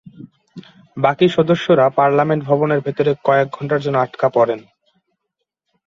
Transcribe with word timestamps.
বাকি 0.97 1.25
সদস্যরা 1.29 1.85
পার্লামেন্ট 1.97 2.41
ভবনের 2.45 2.79
ভেতরে 2.79 3.11
কয়েক 3.25 3.47
ঘণ্টার 3.49 3.79
জন্য 3.81 3.97
আটকা 3.99 4.27
পড়েন। 4.29 4.59